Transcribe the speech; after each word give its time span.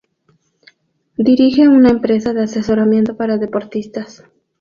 Dirige 1.19 1.67
una 1.67 1.91
empresa 1.91 2.33
de 2.33 2.45
asesoramiento 2.45 3.15
para 3.17 3.37
deportistas. 3.37 4.23